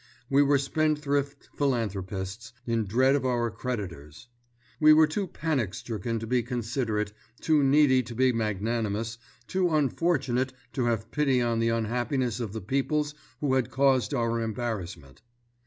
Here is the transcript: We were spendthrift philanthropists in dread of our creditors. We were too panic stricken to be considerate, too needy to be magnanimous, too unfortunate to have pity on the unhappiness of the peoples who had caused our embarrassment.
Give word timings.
We 0.31 0.41
were 0.41 0.57
spendthrift 0.57 1.49
philanthropists 1.55 2.53
in 2.65 2.85
dread 2.85 3.13
of 3.15 3.23
our 3.23 3.51
creditors. 3.51 4.29
We 4.79 4.93
were 4.93 5.05
too 5.05 5.27
panic 5.27 5.75
stricken 5.75 6.17
to 6.17 6.25
be 6.25 6.41
considerate, 6.41 7.13
too 7.39 7.61
needy 7.61 8.01
to 8.01 8.15
be 8.15 8.31
magnanimous, 8.33 9.19
too 9.45 9.69
unfortunate 9.69 10.53
to 10.73 10.85
have 10.85 11.11
pity 11.11 11.39
on 11.39 11.59
the 11.59 11.69
unhappiness 11.69 12.39
of 12.39 12.51
the 12.51 12.61
peoples 12.61 13.13
who 13.41 13.53
had 13.53 13.69
caused 13.69 14.11
our 14.11 14.41
embarrassment. 14.41 15.21